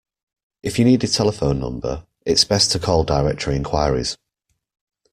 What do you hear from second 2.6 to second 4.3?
to call directory enquiries